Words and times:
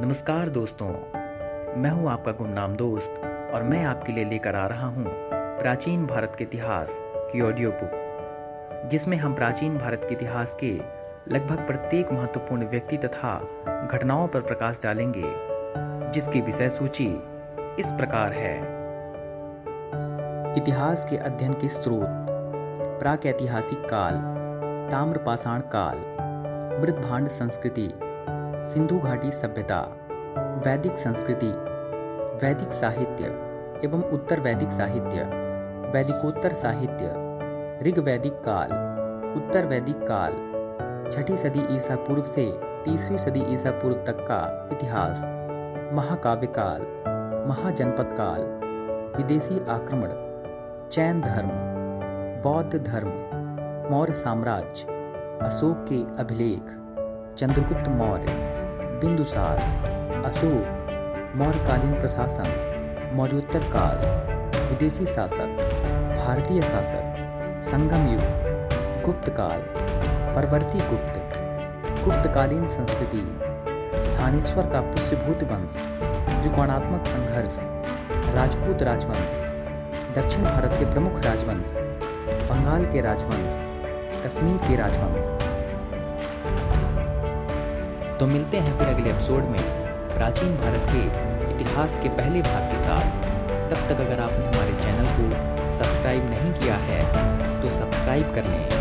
नमस्कार 0.00 0.48
दोस्तों, 0.48 0.88
मैं 1.80 1.90
हूँ 1.90 2.08
आपका 2.10 2.32
गुमनाम 2.32 2.74
दोस्त 2.76 3.20
और 3.54 3.62
मैं 3.62 3.84
आपके 3.84 4.12
लिए 4.12 4.24
लेकर 4.24 4.54
आ 4.54 4.66
रहा 4.66 4.86
हूँ 4.86 5.04
प्राचीन 5.32 6.04
भारत 6.06 6.34
के 6.38 6.44
इतिहास 6.44 6.96
की 7.00 7.40
ऑडियो 7.40 7.70
बुक 7.70 8.88
जिसमें 8.90 9.16
हम 9.16 9.34
प्राचीन 9.34 9.78
भारत 9.78 10.04
के 10.04 10.14
इतिहास 10.14 10.54
के 10.54 10.72
लगभग 11.34 11.66
प्रत्येक 11.66 12.12
महत्वपूर्ण 12.12 12.66
व्यक्ति 12.66 12.96
तथा 12.96 13.34
घटनाओं 13.92 14.28
पर 14.28 14.40
प्रकाश 14.40 14.80
डालेंगे, 14.82 15.32
जिसकी 16.12 16.40
विषय 16.40 16.68
सूची 16.68 17.08
इस 17.80 17.92
प्रकार 17.92 18.32
है। 18.32 18.56
इतिहास 20.56 21.06
के 21.10 21.16
अध्ययन 21.16 21.52
के 21.52 21.68
स्रोत 21.68 22.06
प्राक 23.00 23.26
ऐतिहासिक 23.26 23.88
काल, 23.88 24.20
ताम्रपाषाण 24.90 25.60
काल 25.60 25.96
मृदभांड 26.80 27.28
संस्कृति 27.28 27.92
सिंधु 28.66 28.98
घाटी 28.98 29.30
सभ्यता, 29.30 29.80
वैदिक 30.66 30.96
संस्कृति, 30.96 31.50
वैदिक 32.42 32.72
साहित्य 32.72 33.24
एवं 33.84 34.02
उत्तर 34.12 34.40
वैदिक 34.40 34.70
साहित्य, 34.70 35.24
वैदिकोत्तर 35.94 36.52
साहित्य 36.52 37.12
ऋग 37.82 37.98
वैदिक 37.98 38.32
काल, 38.32 38.72
उत्तर 39.36 39.66
वैदिक 39.66 39.96
काल, 40.02 40.32
छठी 41.12 41.36
सदी 41.36 41.76
ईसा 41.76 41.96
पूर्व 41.96 42.22
से 42.22 42.46
तीसरी 42.84 43.18
सदी 43.18 43.44
ईसा 43.54 43.70
पूर्व 43.70 43.94
तक 44.06 44.24
का 44.30 44.68
इतिहास, 44.72 45.20
महाकाव्य 45.94 46.46
काल, 46.58 46.82
महाजनपद 47.48 48.14
काल, 48.18 48.42
विदेशी 49.16 49.58
आक्रमण, 49.68 50.10
चैन 50.88 51.20
धर्म, 51.20 51.50
बौद्ध 52.42 52.82
धर्म, 52.82 53.12
मौर्य 53.90 54.12
साम्राज्य, 54.12 54.86
अशोक 55.42 55.86
के 55.88 56.02
अभिलेख, 56.22 56.76
चंद्रगुप्त 57.38 57.88
मौर्य। 57.88 58.55
बिंदुसार, 59.00 59.58
अशोक, 60.24 61.32
मौर्यकालीन 61.36 61.94
प्रशासन 61.94 63.10
मौर्योत्तर 63.12 63.58
काल 63.58 63.98
विदेशी 64.68 65.06
शासक, 65.06 65.58
भारतीय 66.16 66.62
शासक 66.62 67.60
संगम 67.62 68.08
युग 68.08 69.04
गुप्त 69.04 69.30
काल 69.30 69.60
परवर्ती 70.34 70.78
गुप्त, 70.78 71.18
गुप्तकालीन 72.04 72.68
संस्कृति, 72.68 73.40
स्थानेश्वर 74.02 74.62
का 74.62 74.80
पुष्यभूत 74.80 75.42
वंश, 75.42 75.76
त्रिकोणात्मक 76.40 77.06
संघर्ष, 77.06 77.58
राजपूत 78.34 78.82
राजवंश, 78.82 79.42
दक्षिण 80.16 80.44
भारत 80.44 80.70
के 80.78 80.90
प्रमुख 80.90 81.20
राजवंश, 81.20 81.76
बंगाल 82.50 82.84
के 82.84 83.00
राजवंश, 83.00 83.62
कश्मीर 84.26 84.56
के 84.56 84.76
राजवंश। 84.76 85.55
तो 88.18 88.26
मिलते 88.26 88.56
हैं 88.56 88.76
फिर 88.78 88.88
अगले 88.88 89.10
एपिसोड 89.10 89.44
में। 89.44 89.58
प्राचीन 90.14 90.56
भारत 90.56 90.86
के 90.90 91.00
इतिहास 91.50 91.96
के 92.02 92.08
पहले 92.16 92.42
भाग 92.42 92.70
के 92.70 92.78
साथ। 92.84 93.24
तब 93.70 93.82
तक 93.88 94.00
अगर 94.00 94.20
आपने 94.20 94.46
हमारे 94.46 94.72
चैनल 94.82 95.06
को 95.16 95.76
सब्सक्राइब 95.76 96.30
नहीं 96.30 96.52
किया 96.52 96.76
है 96.82 97.02
तो 97.62 97.70
सब्सक्राइब 97.70 98.34
कर 98.34 98.44
लें। 98.44 98.75